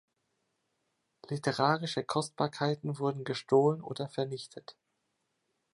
Literarische 1.29 2.03
Kostbarkeiten 2.03 2.97
wurden 2.97 3.23
gestohlen 3.23 3.83
oder 3.83 4.09
vernichtet. 4.09 4.75